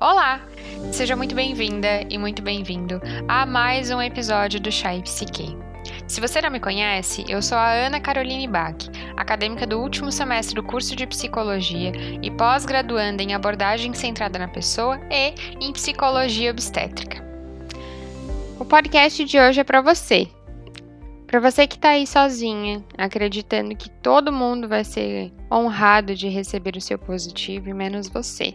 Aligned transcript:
Olá! 0.00 0.40
Seja 0.90 1.14
muito 1.14 1.34
bem-vinda 1.34 2.06
e 2.08 2.16
muito 2.16 2.40
bem-vindo 2.40 3.02
a 3.28 3.44
mais 3.44 3.90
um 3.90 4.00
episódio 4.00 4.58
do 4.58 4.72
Chai 4.72 5.02
Psique. 5.02 5.54
Se 6.08 6.22
você 6.22 6.40
não 6.40 6.50
me 6.50 6.58
conhece, 6.58 7.22
eu 7.28 7.42
sou 7.42 7.58
a 7.58 7.70
Ana 7.70 8.00
Caroline 8.00 8.48
Bach, 8.48 8.78
acadêmica 9.14 9.66
do 9.66 9.78
último 9.78 10.10
semestre 10.10 10.54
do 10.54 10.62
curso 10.62 10.96
de 10.96 11.06
Psicologia 11.06 11.92
e 12.22 12.30
pós-graduanda 12.30 13.22
em 13.22 13.34
abordagem 13.34 13.92
centrada 13.92 14.38
na 14.38 14.48
pessoa 14.48 14.98
e 15.10 15.34
em 15.62 15.70
Psicologia 15.70 16.50
Obstétrica. 16.50 17.22
O 18.58 18.64
podcast 18.64 19.22
de 19.22 19.38
hoje 19.38 19.60
é 19.60 19.64
para 19.64 19.82
você. 19.82 20.26
Para 21.26 21.40
você 21.40 21.66
que 21.66 21.76
está 21.76 21.90
aí 21.90 22.06
sozinha, 22.06 22.82
acreditando 22.96 23.76
que 23.76 23.90
todo 23.90 24.32
mundo 24.32 24.66
vai 24.66 24.82
ser 24.82 25.30
honrado 25.52 26.14
de 26.14 26.26
receber 26.26 26.74
o 26.74 26.80
seu 26.80 26.98
positivo 26.98 27.68
e 27.68 27.74
menos 27.74 28.08
você. 28.08 28.54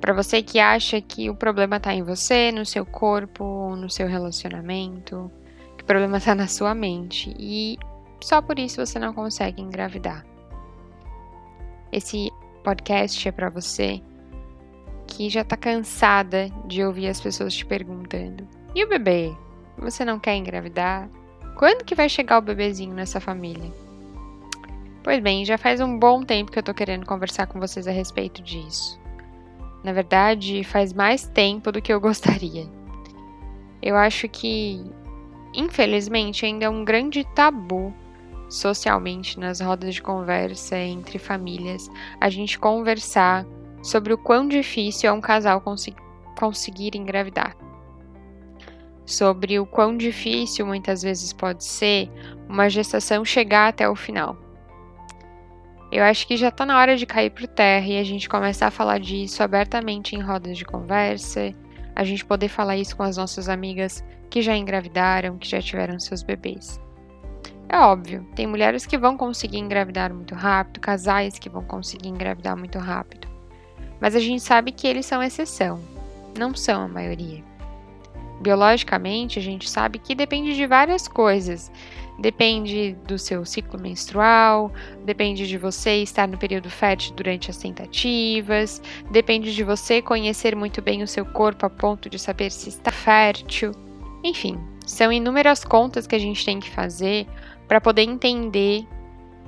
Para 0.00 0.14
você 0.14 0.42
que 0.42 0.58
acha 0.58 1.00
que 1.00 1.28
o 1.28 1.34
problema 1.34 1.76
está 1.76 1.92
em 1.92 2.02
você, 2.02 2.50
no 2.50 2.64
seu 2.64 2.86
corpo, 2.86 3.76
no 3.76 3.90
seu 3.90 4.08
relacionamento, 4.08 5.30
que 5.76 5.82
o 5.82 5.86
problema 5.86 6.16
está 6.16 6.34
na 6.34 6.46
sua 6.46 6.74
mente 6.74 7.34
e 7.38 7.78
só 8.22 8.40
por 8.40 8.58
isso 8.58 8.84
você 8.84 8.98
não 8.98 9.12
consegue 9.12 9.60
engravidar. 9.60 10.24
Esse 11.92 12.30
podcast 12.64 13.28
é 13.28 13.32
para 13.32 13.50
você 13.50 14.00
que 15.06 15.28
já 15.28 15.42
está 15.42 15.56
cansada 15.56 16.48
de 16.66 16.82
ouvir 16.84 17.08
as 17.08 17.20
pessoas 17.20 17.52
te 17.54 17.66
perguntando: 17.66 18.46
"E 18.74 18.82
o 18.84 18.88
bebê? 18.88 19.34
Você 19.76 20.04
não 20.04 20.18
quer 20.18 20.36
engravidar? 20.36 21.10
Quando 21.56 21.84
que 21.84 21.94
vai 21.94 22.08
chegar 22.08 22.38
o 22.38 22.42
bebezinho 22.42 22.94
nessa 22.94 23.20
família?" 23.20 23.70
Pois 25.02 25.20
bem, 25.20 25.44
já 25.44 25.58
faz 25.58 25.80
um 25.80 25.98
bom 25.98 26.22
tempo 26.22 26.52
que 26.52 26.58
eu 26.58 26.62
tô 26.62 26.74
querendo 26.74 27.06
conversar 27.06 27.46
com 27.46 27.58
vocês 27.58 27.88
a 27.88 27.90
respeito 27.90 28.42
disso. 28.42 28.99
Na 29.82 29.92
verdade, 29.92 30.62
faz 30.64 30.92
mais 30.92 31.26
tempo 31.26 31.72
do 31.72 31.80
que 31.80 31.92
eu 31.92 32.00
gostaria. 32.00 32.66
Eu 33.82 33.96
acho 33.96 34.28
que, 34.28 34.84
infelizmente, 35.54 36.44
ainda 36.44 36.66
é 36.66 36.68
um 36.68 36.84
grande 36.84 37.24
tabu 37.34 37.94
socialmente 38.48 39.38
nas 39.38 39.60
rodas 39.60 39.94
de 39.94 40.02
conversa 40.02 40.76
entre 40.76 41.18
famílias 41.18 41.88
a 42.20 42.28
gente 42.28 42.58
conversar 42.58 43.46
sobre 43.82 44.12
o 44.12 44.18
quão 44.18 44.48
difícil 44.48 45.08
é 45.08 45.12
um 45.12 45.20
casal 45.20 45.62
conseguir 46.36 46.96
engravidar. 46.96 47.56
Sobre 49.06 49.58
o 49.58 49.66
quão 49.66 49.96
difícil 49.96 50.66
muitas 50.66 51.02
vezes 51.02 51.32
pode 51.32 51.64
ser 51.64 52.10
uma 52.48 52.68
gestação 52.68 53.24
chegar 53.24 53.68
até 53.68 53.88
o 53.88 53.96
final. 53.96 54.36
Eu 55.92 56.04
acho 56.04 56.26
que 56.26 56.36
já 56.36 56.50
tá 56.50 56.64
na 56.64 56.78
hora 56.78 56.96
de 56.96 57.04
cair 57.04 57.30
por 57.30 57.46
terra 57.48 57.86
e 57.86 57.98
a 57.98 58.04
gente 58.04 58.28
começar 58.28 58.68
a 58.68 58.70
falar 58.70 58.98
disso 58.98 59.42
abertamente 59.42 60.14
em 60.14 60.20
rodas 60.20 60.56
de 60.56 60.64
conversa, 60.64 61.52
a 61.96 62.04
gente 62.04 62.24
poder 62.24 62.48
falar 62.48 62.76
isso 62.76 62.96
com 62.96 63.02
as 63.02 63.16
nossas 63.16 63.48
amigas 63.48 64.04
que 64.30 64.40
já 64.40 64.56
engravidaram, 64.56 65.36
que 65.36 65.48
já 65.48 65.60
tiveram 65.60 65.98
seus 65.98 66.22
bebês. 66.22 66.80
É 67.68 67.78
óbvio, 67.78 68.26
tem 68.34 68.46
mulheres 68.46 68.86
que 68.86 68.96
vão 68.96 69.16
conseguir 69.16 69.58
engravidar 69.58 70.14
muito 70.14 70.34
rápido, 70.34 70.80
casais 70.80 71.38
que 71.38 71.48
vão 71.48 71.64
conseguir 71.64 72.08
engravidar 72.08 72.56
muito 72.56 72.78
rápido. 72.78 73.28
Mas 74.00 74.14
a 74.14 74.20
gente 74.20 74.42
sabe 74.42 74.72
que 74.72 74.86
eles 74.86 75.06
são 75.06 75.22
exceção, 75.22 75.80
não 76.38 76.54
são 76.54 76.82
a 76.82 76.88
maioria. 76.88 77.49
Biologicamente, 78.40 79.38
a 79.38 79.42
gente 79.42 79.68
sabe 79.68 79.98
que 79.98 80.14
depende 80.14 80.54
de 80.54 80.66
várias 80.66 81.06
coisas, 81.06 81.70
Depende 82.20 82.94
do 83.06 83.18
seu 83.18 83.46
ciclo 83.46 83.80
menstrual, 83.80 84.70
depende 85.06 85.48
de 85.48 85.56
você 85.56 86.02
estar 86.02 86.28
no 86.28 86.36
período 86.36 86.68
fértil 86.68 87.14
durante 87.14 87.50
as 87.50 87.56
tentativas, 87.56 88.82
depende 89.10 89.54
de 89.54 89.64
você 89.64 90.02
conhecer 90.02 90.54
muito 90.54 90.82
bem 90.82 91.02
o 91.02 91.08
seu 91.08 91.24
corpo 91.24 91.64
a 91.64 91.70
ponto 91.70 92.10
de 92.10 92.18
saber 92.18 92.52
se 92.52 92.68
está 92.68 92.90
fértil. 92.92 93.72
Enfim, 94.22 94.60
são 94.84 95.10
inúmeras 95.10 95.64
contas 95.64 96.06
que 96.06 96.14
a 96.14 96.18
gente 96.18 96.44
tem 96.44 96.60
que 96.60 96.68
fazer 96.68 97.26
para 97.66 97.80
poder 97.80 98.02
entender 98.02 98.86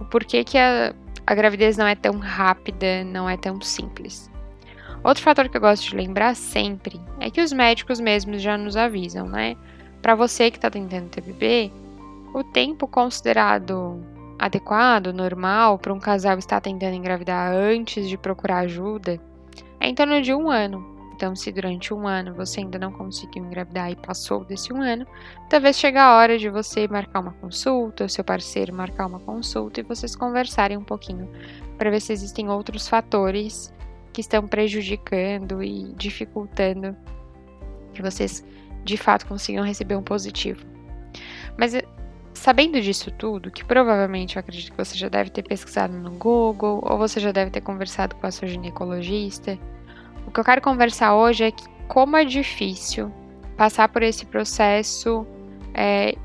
o 0.00 0.06
porquê 0.06 0.42
que 0.42 0.56
a, 0.56 0.94
a 1.26 1.34
gravidez 1.34 1.76
não 1.76 1.86
é 1.86 1.94
tão 1.94 2.18
rápida, 2.18 3.04
não 3.04 3.28
é 3.28 3.36
tão 3.36 3.60
simples. 3.60 4.31
Outro 5.04 5.22
fator 5.22 5.48
que 5.48 5.56
eu 5.56 5.60
gosto 5.60 5.90
de 5.90 5.96
lembrar 5.96 6.36
sempre 6.36 7.00
é 7.18 7.30
que 7.30 7.40
os 7.40 7.52
médicos 7.52 7.98
mesmos 7.98 8.40
já 8.40 8.56
nos 8.56 8.76
avisam, 8.76 9.26
né? 9.26 9.56
Para 10.00 10.14
você 10.14 10.50
que 10.50 10.58
está 10.58 10.70
tentando 10.70 11.08
ter 11.08 11.20
bebê, 11.20 11.72
o 12.32 12.44
tempo 12.44 12.86
considerado 12.86 14.00
adequado, 14.38 15.12
normal, 15.12 15.78
para 15.78 15.92
um 15.92 16.00
casal 16.00 16.38
estar 16.38 16.60
tentando 16.60 16.94
engravidar 16.94 17.52
antes 17.52 18.08
de 18.08 18.16
procurar 18.16 18.58
ajuda 18.58 19.20
é 19.80 19.88
em 19.88 19.94
torno 19.94 20.22
de 20.22 20.32
um 20.32 20.50
ano. 20.50 20.92
Então, 21.14 21.36
se 21.36 21.52
durante 21.52 21.92
um 21.92 22.06
ano 22.06 22.34
você 22.34 22.60
ainda 22.60 22.78
não 22.78 22.90
conseguiu 22.90 23.44
engravidar 23.44 23.90
e 23.90 23.96
passou 23.96 24.44
desse 24.44 24.72
um 24.72 24.82
ano, 24.82 25.06
talvez 25.48 25.76
chegue 25.76 25.98
a 25.98 26.16
hora 26.16 26.38
de 26.38 26.48
você 26.48 26.88
marcar 26.88 27.20
uma 27.20 27.32
consulta, 27.32 28.04
o 28.04 28.08
seu 28.08 28.24
parceiro 28.24 28.74
marcar 28.74 29.06
uma 29.06 29.20
consulta 29.20 29.78
e 29.78 29.84
vocês 29.84 30.16
conversarem 30.16 30.76
um 30.76 30.84
pouquinho 30.84 31.28
para 31.78 31.90
ver 31.90 32.00
se 32.00 32.12
existem 32.12 32.48
outros 32.48 32.88
fatores 32.88 33.72
que 34.12 34.20
estão 34.20 34.46
prejudicando 34.46 35.62
e 35.62 35.92
dificultando 35.96 36.96
que 37.94 38.02
vocês 38.02 38.44
de 38.84 38.96
fato 38.96 39.26
consigam 39.26 39.64
receber 39.64 39.96
um 39.96 40.02
positivo. 40.02 40.64
Mas 41.56 41.74
Sabendo 42.34 42.80
disso 42.80 43.10
tudo, 43.12 43.52
que 43.52 43.64
provavelmente 43.64 44.34
eu 44.34 44.40
acredito 44.40 44.72
que 44.72 44.76
você 44.76 44.96
já 44.96 45.08
deve 45.08 45.30
ter 45.30 45.42
pesquisado 45.42 45.92
no 45.92 46.10
Google 46.10 46.82
ou 46.82 46.98
você 46.98 47.20
já 47.20 47.30
deve 47.30 47.52
ter 47.52 47.60
conversado 47.60 48.16
com 48.16 48.26
a 48.26 48.32
sua 48.32 48.48
ginecologista, 48.48 49.56
o 50.26 50.30
que 50.32 50.40
eu 50.40 50.44
quero 50.44 50.60
conversar 50.60 51.14
hoje 51.14 51.44
é 51.44 51.50
que 51.52 51.64
como 51.86 52.16
é 52.16 52.24
difícil 52.24 53.12
passar 53.56 53.88
por 53.90 54.02
esse 54.02 54.26
processo 54.26 55.26
é, 55.72 56.16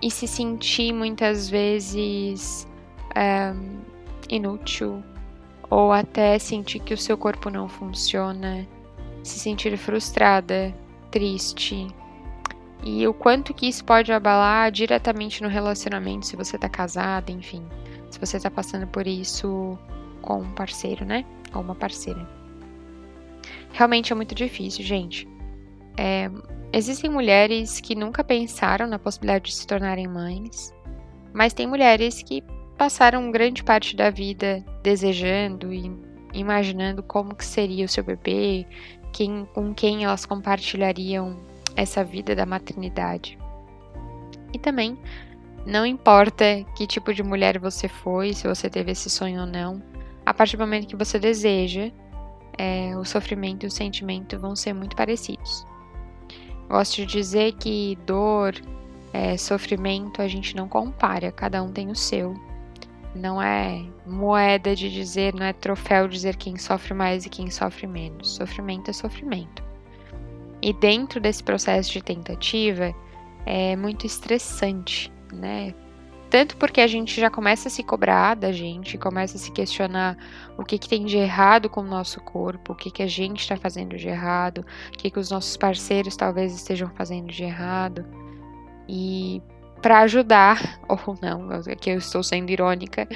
e 0.00 0.10
se 0.12 0.28
sentir 0.28 0.92
muitas 0.92 1.48
vezes 1.50 2.68
é, 3.16 3.52
inútil 4.28 5.02
ou 5.72 5.90
até 5.90 6.38
sentir 6.38 6.80
que 6.80 6.92
o 6.92 6.98
seu 6.98 7.16
corpo 7.16 7.48
não 7.48 7.66
funciona, 7.66 8.68
se 9.22 9.38
sentir 9.38 9.74
frustrada, 9.78 10.70
triste, 11.10 11.88
e 12.84 13.08
o 13.08 13.14
quanto 13.14 13.54
que 13.54 13.66
isso 13.66 13.82
pode 13.82 14.12
abalar 14.12 14.70
diretamente 14.70 15.42
no 15.42 15.48
relacionamento, 15.48 16.26
se 16.26 16.36
você 16.36 16.58
tá 16.58 16.68
casada, 16.68 17.32
enfim, 17.32 17.64
se 18.10 18.20
você 18.20 18.38
tá 18.38 18.50
passando 18.50 18.86
por 18.86 19.06
isso 19.06 19.78
com 20.20 20.40
um 20.42 20.52
parceiro, 20.52 21.06
né? 21.06 21.24
Ou 21.54 21.62
uma 21.62 21.74
parceira. 21.74 22.28
Realmente 23.72 24.12
é 24.12 24.14
muito 24.14 24.34
difícil, 24.34 24.84
gente. 24.84 25.26
É, 25.96 26.30
existem 26.70 27.08
mulheres 27.08 27.80
que 27.80 27.94
nunca 27.94 28.22
pensaram 28.22 28.86
na 28.86 28.98
possibilidade 28.98 29.46
de 29.46 29.54
se 29.54 29.66
tornarem 29.66 30.06
mães, 30.06 30.74
mas 31.32 31.54
tem 31.54 31.66
mulheres 31.66 32.22
que 32.22 32.44
passaram 32.76 33.30
grande 33.30 33.64
parte 33.64 33.96
da 33.96 34.10
vida 34.10 34.62
desejando 34.82 35.72
e 35.72 35.92
imaginando 36.32 37.02
como 37.02 37.34
que 37.34 37.44
seria 37.44 37.84
o 37.84 37.88
seu 37.88 38.02
bebê, 38.02 38.66
quem, 39.12 39.46
com 39.54 39.74
quem 39.74 40.04
elas 40.04 40.24
compartilhariam 40.24 41.38
essa 41.76 42.02
vida 42.02 42.34
da 42.34 42.46
maternidade. 42.46 43.38
E 44.52 44.58
também, 44.58 44.98
não 45.66 45.86
importa 45.86 46.64
que 46.76 46.86
tipo 46.86 47.14
de 47.14 47.22
mulher 47.22 47.58
você 47.58 47.88
foi, 47.88 48.32
se 48.34 48.46
você 48.46 48.68
teve 48.68 48.92
esse 48.92 49.08
sonho 49.08 49.42
ou 49.42 49.46
não, 49.46 49.82
a 50.24 50.32
partir 50.32 50.56
do 50.56 50.60
momento 50.60 50.86
que 50.86 50.96
você 50.96 51.18
deseja, 51.18 51.90
é, 52.58 52.96
o 52.96 53.04
sofrimento 53.04 53.64
e 53.64 53.66
o 53.66 53.70
sentimento 53.70 54.38
vão 54.38 54.54
ser 54.54 54.72
muito 54.72 54.94
parecidos. 54.96 55.66
Gosto 56.68 56.96
de 56.96 57.06
dizer 57.06 57.52
que 57.54 57.98
dor, 58.06 58.54
é, 59.12 59.36
sofrimento 59.36 60.22
a 60.22 60.28
gente 60.28 60.56
não 60.56 60.68
compara, 60.68 61.30
cada 61.32 61.62
um 61.62 61.70
tem 61.70 61.90
o 61.90 61.96
seu. 61.96 62.34
Não 63.14 63.42
é 63.42 63.84
moeda 64.06 64.74
de 64.74 64.90
dizer, 64.90 65.34
não 65.34 65.44
é 65.44 65.52
troféu 65.52 66.08
dizer 66.08 66.36
quem 66.36 66.56
sofre 66.56 66.94
mais 66.94 67.26
e 67.26 67.28
quem 67.28 67.50
sofre 67.50 67.86
menos. 67.86 68.36
Sofrimento 68.36 68.90
é 68.90 68.92
sofrimento. 68.92 69.62
E 70.62 70.72
dentro 70.72 71.20
desse 71.20 71.42
processo 71.42 71.92
de 71.92 72.02
tentativa 72.02 72.94
é 73.44 73.76
muito 73.76 74.06
estressante, 74.06 75.12
né? 75.32 75.74
Tanto 76.32 76.56
porque 76.56 76.80
a 76.80 76.86
gente 76.86 77.20
já 77.20 77.28
começa 77.28 77.68
a 77.68 77.70
se 77.70 77.82
cobrar 77.82 78.34
da 78.34 78.50
gente, 78.50 78.96
começa 78.96 79.36
a 79.36 79.38
se 79.38 79.52
questionar 79.52 80.16
o 80.56 80.64
que, 80.64 80.78
que 80.78 80.88
tem 80.88 81.04
de 81.04 81.18
errado 81.18 81.68
com 81.68 81.82
o 81.82 81.86
nosso 81.86 82.22
corpo, 82.22 82.72
o 82.72 82.74
que, 82.74 82.90
que 82.90 83.02
a 83.02 83.06
gente 83.06 83.40
está 83.40 83.54
fazendo 83.54 83.98
de 83.98 84.08
errado, 84.08 84.64
o 84.88 84.96
que, 84.96 85.10
que 85.10 85.18
os 85.18 85.30
nossos 85.30 85.58
parceiros 85.58 86.16
talvez 86.16 86.54
estejam 86.54 86.88
fazendo 86.96 87.30
de 87.30 87.44
errado. 87.44 88.06
E 88.88 89.42
para 89.82 90.00
ajudar, 90.00 90.80
ou 90.88 91.18
não, 91.20 91.50
aqui 91.70 91.90
eu 91.90 91.98
estou 91.98 92.22
sendo 92.22 92.50
irônica, 92.50 93.08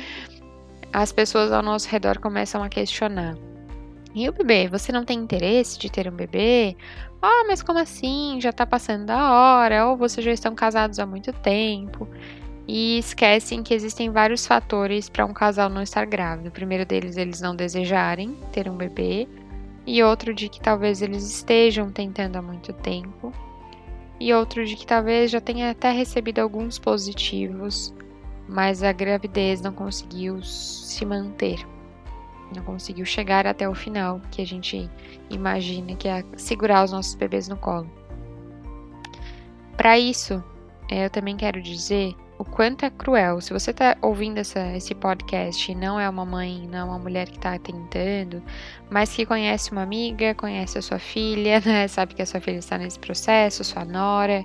as 0.93 1.13
pessoas 1.13 1.53
ao 1.53 1.63
nosso 1.63 1.89
redor 1.89 2.19
começam 2.19 2.63
a 2.63 2.69
questionar. 2.69 3.37
E 4.15 4.29
o 4.29 4.33
bebê? 4.33 4.67
Você 4.69 4.91
não 4.93 5.05
tem 5.05 5.19
interesse 5.19 5.79
de 5.79 5.91
ter 5.91 6.09
um 6.09 6.17
bebê? 6.17 6.77
Ah, 7.23 7.45
mas 7.47 7.63
como 7.63 7.79
assim? 7.79 8.41
Já 8.41 8.51
tá 8.53 8.67
passando 8.67 9.05
da 9.07 9.31
hora, 9.31 9.87
ou 9.87 9.97
vocês 9.97 10.25
já 10.25 10.33
estão 10.33 10.55
casados 10.55 10.99
há 10.99 11.07
muito 11.07 11.33
tempo. 11.33 12.09
E 12.67 12.99
esquecem 12.99 13.63
que 13.63 13.75
existem 13.75 14.11
vários 14.11 14.47
fatores 14.47 15.09
para 15.09 15.25
um 15.25 15.33
casal 15.33 15.69
não 15.69 15.83
estar 15.83 16.05
grávido. 16.07 16.49
O 16.49 16.53
primeiro 16.53 16.85
deles, 16.85 17.17
eles 17.17 17.41
não 17.41 17.55
desejarem 17.55 18.37
ter 18.53 18.69
um 18.69 18.77
bebê. 18.77 19.29
e 19.87 20.03
outro 20.03 20.35
de 20.35 20.49
que 20.49 20.61
talvez 20.61 21.01
eles 21.01 21.25
estejam 21.25 21.93
tentando 21.93 22.37
há 22.37 22.43
muito 22.43 22.73
tempo, 22.73 23.33
e 24.19 24.33
outro 24.33 24.65
de 24.65 24.77
que 24.77 24.87
talvez 24.87 25.31
já 25.31 25.41
tenha 25.41 25.71
até 25.71 25.91
recebido 25.91 26.39
alguns 26.39 26.79
positivos, 26.79 27.95
mas 28.49 28.83
a 28.83 28.93
gravidez 28.93 29.61
não 29.61 29.73
conseguiu 29.73 30.43
se 30.43 31.05
manter, 31.05 31.67
não 32.55 32.63
conseguiu 32.63 33.05
chegar 33.05 33.47
até 33.47 33.69
o 33.69 33.75
final, 33.75 34.21
que 34.31 34.41
a 34.41 34.47
gente 34.47 34.89
imagina 35.29 35.97
que 35.97 36.09
é 36.09 36.25
segurar 36.37 36.85
os 36.85 36.93
nossos 36.93 37.15
bebês 37.15 37.49
no 37.49 37.57
colo. 37.57 37.91
Para 39.77 39.99
isso, 39.99 40.43
eu 40.91 41.11
também 41.11 41.37
quero 41.37 41.61
dizer 41.61 42.15
o 42.39 42.45
quanto 42.45 42.85
é 42.85 42.91
cruel. 42.91 43.41
Se 43.41 43.53
você 43.53 43.71
está 43.71 43.97
ouvindo 44.03 44.39
essa, 44.39 44.61
esse 44.77 44.95
podcast 44.95 45.71
e 45.71 45.75
não 45.75 45.99
é 45.99 46.09
uma 46.09 46.25
mãe, 46.25 46.69
não 46.71 46.79
é 46.79 46.85
uma 46.85 46.99
mulher 46.99 47.29
que 47.29 47.37
está 47.37 47.59
tentando, 47.59 48.43
mas 48.91 49.15
que 49.15 49.25
conhece 49.25 49.73
uma 49.73 49.83
amiga, 49.83 50.35
conhece 50.35 50.79
a 50.79 50.83
sua 50.83 50.99
filha, 50.99 51.61
né? 51.65 51.89
Sabe 51.89 52.15
que 52.15 52.23
a 52.23 52.27
sua 52.27 52.41
filha 52.41 52.59
está 52.59 52.77
nesse 52.77 52.99
processo, 52.99 53.65
sua 53.65 53.85
nora, 53.85 54.45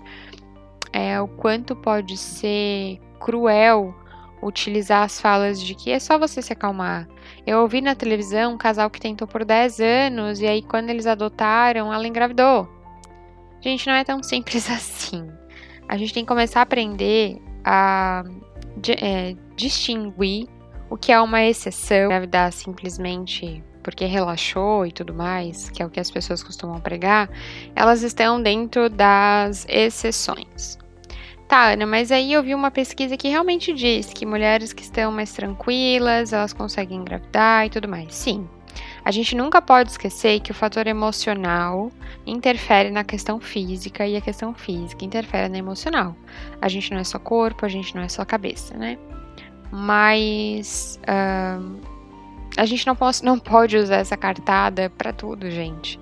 é 0.94 1.20
o 1.20 1.28
quanto 1.28 1.76
pode 1.76 2.18
ser 2.18 3.00
cruel 3.20 3.94
utilizar 4.42 5.04
as 5.04 5.22
falas 5.22 5.62
de 5.62 5.76
que 5.76 5.92
é 5.92 6.00
só 6.00 6.18
você 6.18 6.42
se 6.42 6.52
acalmar. 6.52 7.08
Eu 7.46 7.60
ouvi 7.60 7.80
na 7.80 7.94
televisão 7.94 8.54
um 8.54 8.58
casal 8.58 8.90
que 8.90 9.00
tentou 9.00 9.28
por 9.28 9.46
10 9.46 9.80
anos 9.80 10.42
e 10.42 10.48
aí 10.48 10.62
quando 10.62 10.90
eles 10.90 11.06
adotaram, 11.06 11.94
ela 11.94 12.08
engravidou. 12.08 12.68
Gente, 13.62 13.86
não 13.86 13.94
é 13.94 14.04
tão 14.04 14.22
simples 14.24 14.70
assim. 14.70 15.30
A 15.88 15.98
gente 15.98 16.14
tem 16.14 16.24
que 16.24 16.28
começar 16.28 16.60
a 16.60 16.64
aprender 16.64 17.40
a 17.64 18.24
é, 19.02 19.36
distinguir 19.56 20.48
o 20.90 20.98
que 20.98 21.12
é 21.12 21.20
uma 21.22 21.44
exceção, 21.44 22.06
engravidar 22.06 22.52
simplesmente 22.52 23.64
porque 23.82 24.06
relaxou 24.06 24.86
e 24.86 24.92
tudo 24.92 25.14
mais, 25.14 25.70
que 25.70 25.82
é 25.82 25.86
o 25.86 25.90
que 25.90 26.00
as 26.00 26.12
pessoas 26.12 26.44
costumam 26.44 26.80
pregar, 26.80 27.30
elas 27.76 28.04
estão 28.04 28.42
dentro 28.42 28.90
das 28.90 29.66
exceções. 29.68 30.78
Tá, 31.48 31.72
Ana, 31.72 31.86
mas 31.86 32.12
aí 32.12 32.32
eu 32.32 32.42
vi 32.42 32.56
uma 32.56 32.72
pesquisa 32.72 33.18
que 33.18 33.28
realmente 33.28 33.74
diz 33.74 34.14
que 34.14 34.26
mulheres 34.26 34.72
que 34.72 34.84
estão 34.84 35.12
mais 35.12 35.34
tranquilas, 35.34 36.32
elas 36.32 36.54
conseguem 36.54 37.00
engravidar 37.00 37.66
e 37.66 37.70
tudo 37.70 37.90
mais. 37.90 38.14
Sim, 38.16 38.48
a 39.04 39.12
gente 39.12 39.36
nunca 39.36 39.62
pode 39.62 39.90
esquecer 39.90 40.40
que 40.42 40.52
o 40.52 40.54
fator 40.54 40.86
emocional 40.86 41.92
interfere 42.26 42.92
na 42.92 43.04
questão 43.04 43.40
física 43.40 44.06
e 44.06 44.16
a 44.16 44.22
questão 44.22 44.54
física 44.54 45.04
interfere 45.04 45.50
na 45.50 45.58
emocional. 45.58 46.16
A 46.62 46.68
gente 46.68 46.92
não 46.92 47.00
é 47.00 47.04
só 47.04 47.18
corpo, 47.18 47.66
a 47.66 47.70
gente 47.70 47.96
não 47.96 48.04
é 48.04 48.10
só 48.10 48.24
cabeça, 48.24 48.78
né? 48.78 48.98
Mas 49.72 51.00
uh, 51.04 51.80
a 52.58 52.66
gente 52.66 52.86
não, 52.86 52.96
pode, 52.96 53.24
não 53.24 53.40
pode 53.40 53.78
usar 53.78 53.98
essa 53.98 54.18
cartada 54.18 54.90
para 54.90 55.12
tudo, 55.12 55.50
gente. 55.50 56.00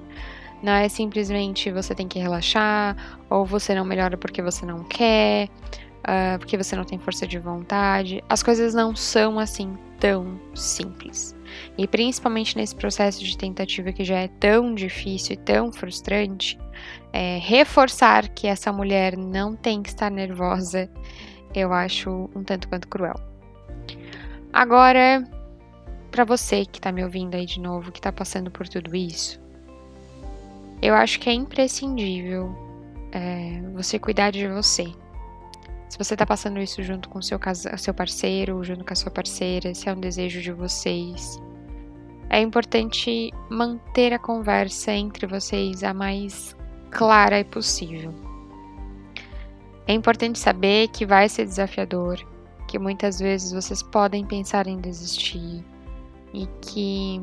Não 0.62 0.74
é 0.74 0.90
simplesmente 0.90 1.72
você 1.72 1.96
tem 1.96 2.08
que 2.08 2.20
relaxar, 2.20 2.98
ou 3.30 3.46
você 3.46 3.74
não 3.74 3.86
melhora 3.86 4.18
porque 4.18 4.42
você 4.42 4.66
não 4.66 4.84
quer, 4.84 5.48
uh, 6.00 6.38
porque 6.38 6.58
você 6.58 6.76
não 6.76 6.84
tem 6.84 7.00
força 7.00 7.26
de 7.26 7.40
vontade. 7.40 8.22
As 8.28 8.44
coisas 8.44 8.74
não 8.74 8.94
são 8.94 9.40
assim 9.40 9.78
tão 10.00 10.38
simples. 10.54 11.39
E 11.78 11.88
principalmente 11.88 12.58
nesse 12.58 12.76
processo 12.76 13.24
de 13.24 13.38
tentativa 13.38 13.92
que 13.92 14.04
já 14.04 14.20
é 14.20 14.28
tão 14.28 14.74
difícil 14.74 15.34
e 15.34 15.38
tão 15.38 15.72
frustrante, 15.72 16.60
é, 17.12 17.40
reforçar 17.40 18.30
que 18.30 18.48
essa 18.48 18.72
mulher 18.72 19.18
não 19.18 19.56
tem 19.56 19.82
que 19.82 19.90
estar 19.90 20.10
nervosa, 20.10 20.90
eu 21.54 21.74
acho 21.74 22.30
um 22.36 22.44
tanto 22.44 22.68
quanto 22.68 22.88
cruel. 22.88 23.16
Agora, 24.52 25.24
para 26.12 26.24
você 26.24 26.66
que 26.66 26.80
está 26.80 26.92
me 26.92 27.04
ouvindo 27.04 27.36
aí 27.36 27.46
de 27.46 27.60
novo, 27.60 27.92
que 27.92 28.00
está 28.00 28.12
passando 28.12 28.50
por 28.50 28.68
tudo 28.68 28.96
isso, 28.96 29.40
eu 30.82 30.94
acho 30.96 31.20
que 31.20 31.30
é 31.30 31.34
imprescindível 31.34 32.56
é, 33.12 33.62
você 33.74 34.00
cuidar 34.00 34.32
de 34.32 34.48
você. 34.48 34.86
Se 35.90 35.98
você 35.98 36.14
está 36.14 36.26
passando 36.26 36.60
isso 36.60 36.84
junto 36.84 37.10
com 37.10 37.20
seu, 37.22 37.40
seu 37.78 37.94
parceiro, 37.94 38.64
junto 38.64 38.86
com 38.86 38.94
a 38.94 38.96
sua 38.96 39.12
parceira, 39.12 39.74
se 39.74 39.90
é 39.90 39.94
um 39.94 40.00
desejo 40.00 40.40
de 40.40 40.52
vocês, 40.52 41.40
é 42.30 42.40
importante 42.40 43.32
manter 43.50 44.14
a 44.14 44.20
conversa 44.20 44.92
entre 44.92 45.26
vocês 45.26 45.84
a 45.84 45.92
mais 45.92 46.56
clara 46.92 47.44
possível. 47.44 48.14
É 49.88 49.94
importante 49.94 50.38
saber 50.38 50.90
que 50.90 51.08
vai 51.08 51.28
ser 51.28 51.46
desafiador, 51.46 52.24
que 52.68 52.78
muitas 52.78 53.20
vezes 53.20 53.52
vocês 53.52 53.82
podem 53.82 54.24
pensar 54.24 54.68
em 54.68 54.80
desistir 54.80 55.66
e 56.32 56.46
que 56.62 57.20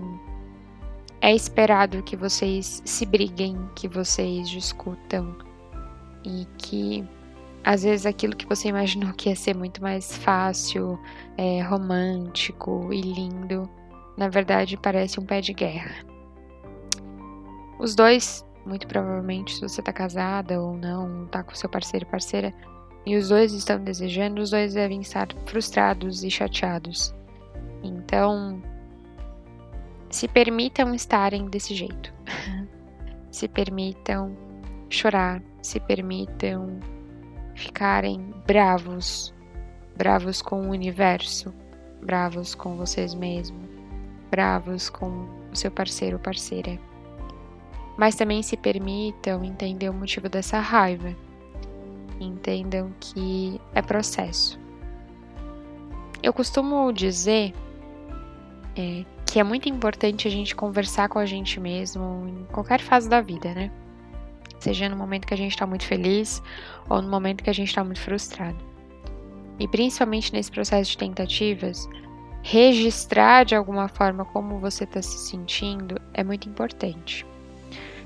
é 1.20 1.32
esperado 1.32 2.02
que 2.02 2.16
vocês 2.16 2.82
se 2.84 3.06
briguem, 3.06 3.56
que 3.76 3.86
vocês 3.86 4.50
discutam 4.50 5.36
e 6.24 6.44
que 6.58 7.08
às 7.66 7.82
vezes 7.82 8.06
aquilo 8.06 8.36
que 8.36 8.46
você 8.46 8.68
imaginou 8.68 9.12
que 9.12 9.28
ia 9.28 9.34
ser 9.34 9.56
muito 9.56 9.82
mais 9.82 10.16
fácil, 10.16 10.96
é, 11.36 11.60
romântico 11.62 12.92
e 12.92 13.00
lindo, 13.00 13.68
na 14.16 14.28
verdade 14.28 14.76
parece 14.76 15.18
um 15.18 15.26
pé 15.26 15.40
de 15.40 15.52
guerra. 15.52 15.96
Os 17.80 17.96
dois, 17.96 18.46
muito 18.64 18.86
provavelmente, 18.86 19.52
se 19.52 19.60
você 19.60 19.82
tá 19.82 19.92
casada 19.92 20.62
ou 20.62 20.76
não, 20.76 21.26
tá 21.26 21.42
com 21.42 21.56
seu 21.56 21.68
parceiro 21.68 22.06
e 22.06 22.10
parceira, 22.10 22.54
e 23.04 23.16
os 23.16 23.30
dois 23.30 23.52
estão 23.52 23.82
desejando, 23.82 24.40
os 24.40 24.50
dois 24.50 24.74
devem 24.74 25.00
estar 25.00 25.26
frustrados 25.46 26.22
e 26.22 26.30
chateados. 26.30 27.12
Então, 27.82 28.62
se 30.08 30.28
permitam 30.28 30.94
estarem 30.94 31.46
desse 31.46 31.74
jeito. 31.74 32.14
se 33.32 33.48
permitam 33.48 34.36
chorar, 34.88 35.42
se 35.60 35.80
permitam 35.80 36.78
ficarem 37.56 38.34
bravos, 38.46 39.34
bravos 39.96 40.42
com 40.42 40.60
o 40.62 40.70
universo, 40.70 41.52
bravos 42.02 42.54
com 42.54 42.76
vocês 42.76 43.14
mesmos, 43.14 43.68
bravos 44.30 44.88
com 44.88 45.26
o 45.50 45.56
seu 45.56 45.70
parceiro 45.70 46.16
ou 46.16 46.22
parceira. 46.22 46.78
Mas 47.96 48.14
também 48.14 48.42
se 48.42 48.56
permitam 48.56 49.42
entender 49.42 49.88
o 49.88 49.94
motivo 49.94 50.28
dessa 50.28 50.60
raiva. 50.60 51.16
Entendam 52.20 52.92
que 53.00 53.60
é 53.74 53.80
processo. 53.80 54.60
Eu 56.22 56.32
costumo 56.32 56.92
dizer 56.92 57.54
é, 58.76 59.04
que 59.24 59.40
é 59.40 59.44
muito 59.44 59.68
importante 59.68 60.28
a 60.28 60.30
gente 60.30 60.54
conversar 60.54 61.08
com 61.08 61.18
a 61.18 61.24
gente 61.24 61.58
mesmo 61.58 62.26
em 62.28 62.44
qualquer 62.52 62.80
fase 62.80 63.08
da 63.08 63.22
vida, 63.22 63.54
né? 63.54 63.70
Seja 64.58 64.88
no 64.88 64.96
momento 64.96 65.26
que 65.26 65.34
a 65.34 65.36
gente 65.36 65.52
está 65.52 65.66
muito 65.66 65.84
feliz 65.84 66.42
ou 66.88 67.00
no 67.02 67.08
momento 67.08 67.42
que 67.42 67.50
a 67.50 67.54
gente 67.54 67.68
está 67.68 67.84
muito 67.84 68.00
frustrado. 68.00 68.58
E 69.58 69.66
principalmente 69.66 70.32
nesse 70.32 70.50
processo 70.50 70.90
de 70.90 70.98
tentativas, 70.98 71.88
registrar 72.42 73.44
de 73.44 73.54
alguma 73.54 73.88
forma 73.88 74.24
como 74.26 74.58
você 74.58 74.84
está 74.84 75.02
se 75.02 75.18
sentindo 75.18 76.00
é 76.12 76.22
muito 76.22 76.48
importante. 76.48 77.26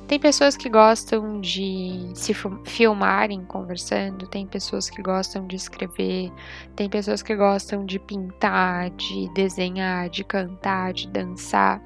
Tem 0.07 0.19
pessoas 0.19 0.57
que 0.57 0.69
gostam 0.69 1.41
de 1.41 2.11
se 2.15 2.35
filmarem 2.65 3.45
conversando, 3.45 4.27
tem 4.27 4.45
pessoas 4.45 4.91
que 4.91 5.01
gostam 5.01 5.47
de 5.47 5.55
escrever, 5.55 6.33
tem 6.75 6.91
pessoas 6.91 7.23
que 7.23 7.37
gostam 7.37 7.87
de 7.87 8.01
pintar, 8.01 8.91
de 8.91 9.33
desenhar, 9.35 10.09
de 10.09 10.25
cantar, 10.25 10.93
de 10.93 11.07
dançar 11.07 11.81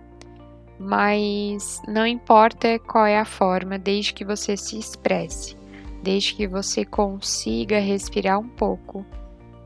mas 0.84 1.80
não 1.88 2.06
importa 2.06 2.78
qual 2.78 3.06
é 3.06 3.18
a 3.18 3.24
forma, 3.24 3.78
desde 3.78 4.12
que 4.12 4.24
você 4.24 4.56
se 4.56 4.78
expresse, 4.78 5.56
desde 6.02 6.34
que 6.34 6.46
você 6.46 6.84
consiga 6.84 7.80
respirar 7.80 8.38
um 8.38 8.48
pouco 8.48 9.04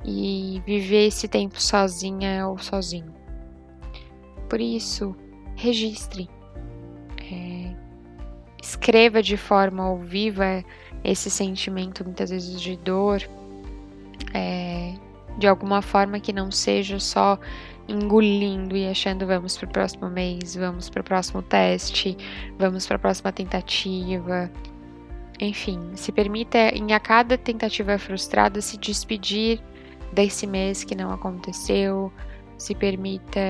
e 0.05 0.63
viver 0.65 1.09
esse 1.09 1.27
tempo 1.27 1.61
sozinha 1.61 2.47
ou 2.47 2.57
sozinho. 2.59 3.13
Por 4.49 4.61
isso, 4.61 5.15
registre, 5.57 6.31
é, 7.31 7.75
escreva 8.63 9.21
de 9.21 9.37
forma 9.37 9.83
ao 9.83 9.99
viva 9.99 10.65
esse 11.03 11.31
sentimento, 11.31 12.05
muitas 12.05 12.31
vezes 12.31 12.61
de 12.61 12.77
dor, 12.77 13.23
é, 14.33 14.95
de 15.37 15.47
alguma 15.47 15.83
forma 15.83 16.21
que 16.21 16.33
não 16.33 16.51
seja 16.51 16.99
só 17.01 17.39
engolindo 17.89 18.77
e 18.77 18.87
achando 18.87 19.27
vamos 19.27 19.57
para 19.57 19.67
o 19.67 19.73
próximo 19.73 20.11
mês, 20.11 20.55
vamos 20.55 20.91
para 20.91 21.01
o 21.01 21.05
próximo 21.05 21.43
teste, 21.43 22.17
vamos 22.59 22.87
para 22.87 22.97
a 22.97 22.99
próxima 22.99 23.33
tentativa. 23.33 24.51
Enfim, 25.41 25.81
se 25.95 26.13
permita 26.13 26.59
em 26.75 26.93
a 26.93 27.01
cada 27.01 27.39
tentativa 27.39 27.99
frustrada 27.99 28.61
se 28.61 28.77
despedir 28.77 29.61
desse 30.13 30.47
mês 30.47 30.85
que 30.85 30.95
não 30.95 31.13
aconteceu, 31.13 32.13
se 32.59 32.75
permita 32.75 33.41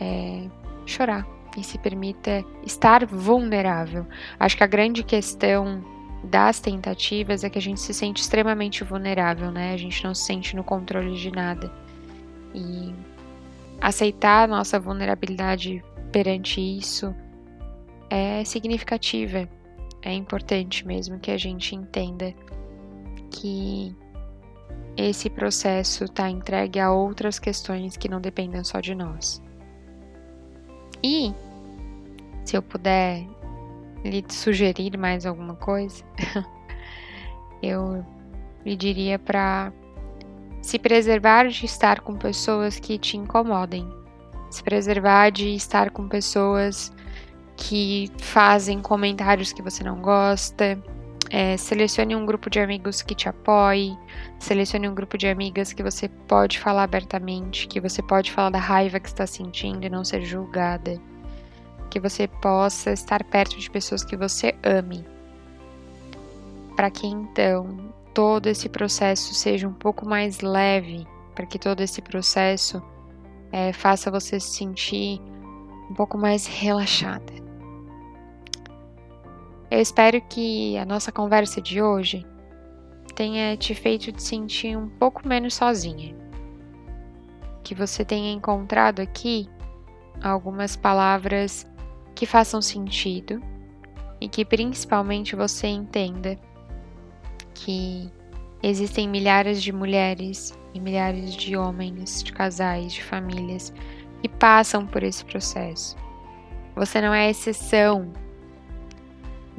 é, 0.00 0.46
chorar 0.86 1.26
e 1.56 1.64
se 1.64 1.78
permita 1.78 2.44
estar 2.64 3.04
vulnerável. 3.04 4.06
Acho 4.38 4.56
que 4.56 4.64
a 4.64 4.68
grande 4.68 5.02
questão 5.02 5.84
das 6.22 6.60
tentativas 6.60 7.44
é 7.44 7.50
que 7.50 7.58
a 7.58 7.62
gente 7.62 7.80
se 7.80 7.92
sente 7.92 8.20
extremamente 8.22 8.84
vulnerável, 8.84 9.50
né? 9.50 9.72
A 9.72 9.76
gente 9.76 10.04
não 10.04 10.14
se 10.14 10.24
sente 10.24 10.54
no 10.54 10.62
controle 10.62 11.16
de 11.16 11.30
nada. 11.30 11.72
E 12.54 12.94
aceitar 13.80 14.46
nossa 14.48 14.78
vulnerabilidade 14.78 15.82
perante 16.12 16.60
isso 16.60 17.14
é 18.10 18.30
é 18.40 18.44
significativa. 18.44 19.48
É 20.02 20.12
importante 20.12 20.86
mesmo 20.86 21.18
que 21.20 21.30
a 21.30 21.36
gente 21.36 21.76
entenda 21.76 22.34
que 23.30 23.94
esse 24.96 25.30
processo 25.30 26.04
está 26.04 26.28
entregue 26.28 26.80
a 26.80 26.90
outras 26.90 27.38
questões 27.38 27.96
que 27.96 28.08
não 28.08 28.20
dependem 28.20 28.64
só 28.64 28.80
de 28.80 28.94
nós. 28.94 29.40
E 31.02 31.32
se 32.44 32.56
eu 32.56 32.62
puder 32.62 33.26
lhe 34.04 34.24
sugerir 34.28 34.96
mais 34.98 35.24
alguma 35.24 35.54
coisa, 35.54 36.02
eu 37.62 38.04
lhe 38.64 38.74
diria 38.74 39.18
para 39.18 39.72
se 40.70 40.78
preservar 40.78 41.48
de 41.48 41.66
estar 41.66 41.98
com 41.98 42.14
pessoas 42.14 42.78
que 42.78 42.96
te 42.96 43.16
incomodem, 43.16 43.92
se 44.48 44.62
preservar 44.62 45.30
de 45.32 45.52
estar 45.52 45.90
com 45.90 46.06
pessoas 46.06 46.92
que 47.56 48.08
fazem 48.18 48.80
comentários 48.80 49.52
que 49.52 49.62
você 49.62 49.82
não 49.82 50.00
gosta. 50.00 50.78
É, 51.28 51.56
selecione 51.56 52.14
um 52.14 52.24
grupo 52.24 52.48
de 52.48 52.60
amigos 52.60 53.02
que 53.02 53.16
te 53.16 53.28
apoie, 53.28 53.98
selecione 54.38 54.88
um 54.88 54.94
grupo 54.94 55.18
de 55.18 55.26
amigas 55.26 55.72
que 55.72 55.82
você 55.82 56.08
pode 56.08 56.60
falar 56.60 56.84
abertamente, 56.84 57.66
que 57.66 57.80
você 57.80 58.00
pode 58.00 58.30
falar 58.30 58.50
da 58.50 58.60
raiva 58.60 59.00
que 59.00 59.08
está 59.08 59.26
sentindo 59.26 59.84
e 59.84 59.90
não 59.90 60.04
ser 60.04 60.22
julgada, 60.22 61.00
que 61.90 61.98
você 61.98 62.28
possa 62.28 62.92
estar 62.92 63.24
perto 63.24 63.58
de 63.58 63.68
pessoas 63.68 64.04
que 64.04 64.16
você 64.16 64.54
ame, 64.62 65.04
para 66.76 66.90
que 66.92 67.08
então 67.08 67.90
todo 68.14 68.46
esse 68.46 68.68
processo 68.68 69.34
seja 69.34 69.68
um 69.68 69.72
pouco 69.72 70.06
mais 70.06 70.40
leve, 70.40 71.06
para 71.34 71.46
que 71.46 71.58
todo 71.58 71.80
esse 71.80 72.02
processo 72.02 72.82
é, 73.52 73.72
faça 73.72 74.10
você 74.10 74.38
se 74.38 74.50
sentir 74.50 75.20
um 75.90 75.94
pouco 75.94 76.18
mais 76.18 76.46
relaxada. 76.46 77.32
Eu 79.70 79.80
espero 79.80 80.20
que 80.20 80.76
a 80.76 80.84
nossa 80.84 81.12
conversa 81.12 81.60
de 81.60 81.80
hoje 81.80 82.26
tenha 83.14 83.56
te 83.56 83.74
feito 83.74 84.10
te 84.12 84.22
sentir 84.22 84.76
um 84.76 84.88
pouco 84.88 85.26
menos 85.26 85.54
sozinha. 85.54 86.16
Que 87.62 87.74
você 87.74 88.04
tenha 88.04 88.32
encontrado 88.32 89.00
aqui 89.00 89.48
algumas 90.22 90.74
palavras 90.74 91.66
que 92.14 92.26
façam 92.26 92.60
sentido 92.60 93.40
e 94.20 94.28
que 94.28 94.44
principalmente 94.44 95.36
você 95.36 95.68
entenda 95.68 96.36
que 97.64 98.10
existem 98.62 99.08
milhares 99.08 99.62
de 99.62 99.72
mulheres 99.72 100.58
e 100.74 100.80
milhares 100.80 101.34
de 101.34 101.56
homens, 101.56 102.22
de 102.22 102.32
casais, 102.32 102.92
de 102.92 103.02
famílias 103.02 103.72
que 104.20 104.28
passam 104.28 104.86
por 104.86 105.02
esse 105.02 105.24
processo. 105.24 105.96
Você 106.76 107.00
não 107.00 107.12
é 107.12 107.30
exceção 107.30 108.12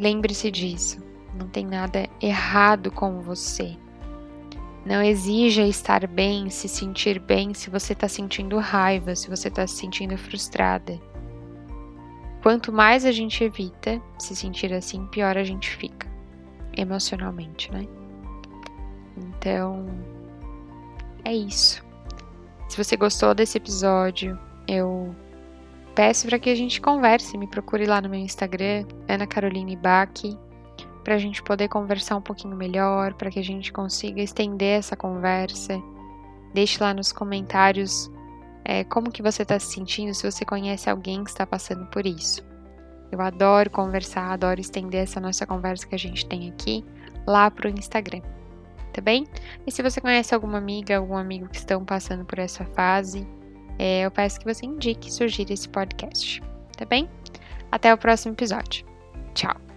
Lembre-se 0.01 0.49
disso. 0.49 0.99
Não 1.37 1.47
tem 1.47 1.63
nada 1.63 2.09
errado 2.19 2.91
com 2.91 3.21
você. 3.21 3.77
Não 4.83 4.99
exija 4.99 5.61
estar 5.61 6.07
bem, 6.07 6.49
se 6.49 6.67
sentir 6.67 7.19
bem 7.19 7.53
se 7.53 7.69
você 7.69 7.93
está 7.93 8.07
sentindo 8.07 8.57
raiva, 8.57 9.15
se 9.15 9.29
você 9.29 9.47
está 9.47 9.67
se 9.67 9.75
sentindo 9.75 10.17
frustrada. 10.17 10.99
Quanto 12.41 12.73
mais 12.73 13.05
a 13.05 13.11
gente 13.11 13.43
evita 13.43 14.01
se 14.17 14.35
sentir 14.35 14.73
assim, 14.73 15.05
pior 15.05 15.37
a 15.37 15.43
gente 15.43 15.69
fica, 15.69 16.07
emocionalmente, 16.75 17.71
né? 17.71 17.87
Então, 19.17 19.85
é 21.23 21.33
isso. 21.33 21.83
Se 22.69 22.77
você 22.77 22.95
gostou 22.95 23.35
desse 23.35 23.57
episódio, 23.57 24.39
eu 24.67 25.13
peço 25.93 26.27
para 26.27 26.39
que 26.39 26.49
a 26.49 26.55
gente 26.55 26.79
converse. 26.79 27.37
Me 27.37 27.47
procure 27.47 27.85
lá 27.85 28.01
no 28.01 28.09
meu 28.09 28.19
Instagram, 28.19 28.85
Ana 29.07 29.27
Caroline 29.27 29.75
Bach, 29.75 30.09
para 31.03 31.15
a 31.15 31.17
gente 31.17 31.43
poder 31.43 31.67
conversar 31.67 32.15
um 32.15 32.21
pouquinho 32.21 32.55
melhor, 32.55 33.13
para 33.13 33.29
que 33.29 33.39
a 33.39 33.43
gente 33.43 33.73
consiga 33.73 34.21
estender 34.21 34.79
essa 34.79 34.95
conversa. 34.95 35.81
Deixe 36.53 36.81
lá 36.81 36.93
nos 36.93 37.11
comentários 37.11 38.09
é, 38.63 38.83
como 38.83 39.11
que 39.11 39.21
você 39.21 39.41
está 39.43 39.59
se 39.59 39.73
sentindo, 39.73 40.13
se 40.13 40.29
você 40.29 40.45
conhece 40.45 40.89
alguém 40.89 41.23
que 41.23 41.29
está 41.29 41.45
passando 41.45 41.85
por 41.87 42.05
isso. 42.05 42.50
Eu 43.11 43.21
adoro 43.21 43.69
conversar, 43.69 44.31
adoro 44.31 44.61
estender 44.61 45.03
essa 45.03 45.19
nossa 45.19 45.45
conversa 45.45 45.85
que 45.85 45.95
a 45.95 45.99
gente 45.99 46.25
tem 46.25 46.49
aqui 46.49 46.83
lá 47.27 47.51
para 47.51 47.67
o 47.67 47.71
Instagram, 47.71 48.21
tá 48.93 49.01
bem? 49.01 49.27
E 49.67 49.71
se 49.71 49.83
você 49.83 49.99
conhece 49.99 50.33
alguma 50.33 50.57
amiga, 50.57 50.97
algum 50.97 51.17
amigo 51.17 51.49
que 51.49 51.57
estão 51.57 51.83
passando 51.83 52.23
por 52.23 52.39
essa 52.39 52.63
fase, 52.65 53.27
é, 53.77 54.01
eu 54.01 54.11
peço 54.11 54.39
que 54.39 54.45
você 54.45 54.65
indique 54.65 55.09
e 55.09 55.11
sugira 55.11 55.53
esse 55.53 55.67
podcast, 55.67 56.41
tá 56.77 56.85
bem? 56.85 57.09
Até 57.71 57.93
o 57.93 57.97
próximo 57.97 58.33
episódio. 58.33 58.85
Tchau! 59.33 59.70